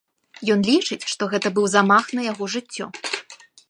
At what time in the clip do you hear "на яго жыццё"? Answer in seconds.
2.17-2.85